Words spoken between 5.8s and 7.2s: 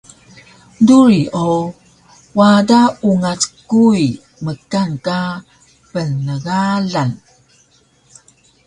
pnegalang